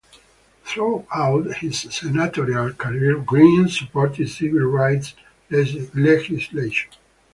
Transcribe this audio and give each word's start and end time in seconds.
Throughout 0.65 1.57
his 1.57 1.81
senatorial 1.93 2.73
career 2.73 3.19
Green 3.19 3.67
supported 3.69 4.31
civil 4.31 4.61
rights 4.63 5.13
legislation. 5.51 6.89